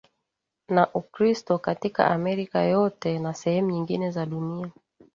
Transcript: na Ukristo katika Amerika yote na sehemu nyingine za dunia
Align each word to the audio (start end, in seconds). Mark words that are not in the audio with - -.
na 0.69 0.85
Ukristo 0.93 1.59
katika 1.59 2.07
Amerika 2.11 2.61
yote 2.61 3.19
na 3.19 3.33
sehemu 3.33 3.69
nyingine 3.71 4.11
za 4.11 4.25
dunia 4.25 4.71